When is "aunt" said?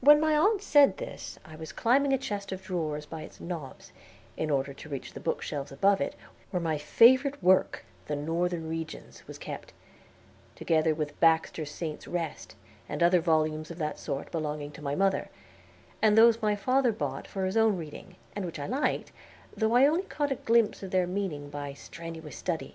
0.36-0.60